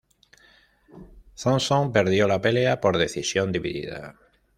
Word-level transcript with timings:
Thomson 1.43 1.91
perdió 1.91 2.27
la 2.27 2.41
pelea 2.41 2.81
por 2.81 2.97
decisión 2.97 3.51
dividida. 3.51 4.15